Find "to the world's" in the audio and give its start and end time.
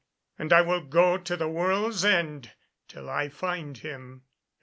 1.19-2.03